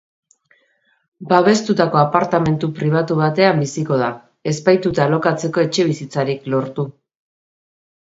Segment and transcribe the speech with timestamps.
[1.33, 4.07] Babestutako apartamentu pribatu batean biziko da,
[4.53, 6.87] ez baitute alokatzeko etxebizitzarik lortu.